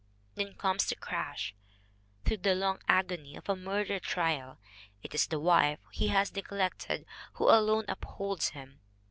Then 0.33 0.55
comes 0.55 0.87
the 0.89 0.95
crash. 0.95 1.53
Through 2.25 2.37
the 2.37 2.55
long 2.55 2.79
agony 2.87 3.35
of 3.35 3.47
a 3.47 3.55
murder 3.55 3.99
trial 3.99 4.57
it 5.03 5.13
is 5.13 5.27
the 5.27 5.39
wife 5.39 5.77
he 5.91 6.07
has 6.07 6.35
neglected 6.35 7.05
who 7.33 7.47
alone 7.47 7.85
upholds 7.87 8.49
him. 8.49 8.79